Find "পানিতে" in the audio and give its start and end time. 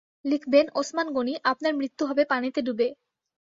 2.25-2.59